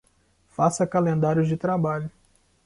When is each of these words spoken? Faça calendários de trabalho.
Faça 0.49 0.87
calendários 0.87 1.47
de 1.47 1.55
trabalho. 1.55 2.09